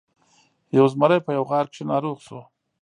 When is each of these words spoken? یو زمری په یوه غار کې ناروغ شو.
یو 0.77 0.85
زمری 0.93 1.19
په 1.25 1.31
یوه 1.37 1.47
غار 1.49 1.65
کې 1.73 1.81
ناروغ 1.91 2.17
شو. 2.27 2.39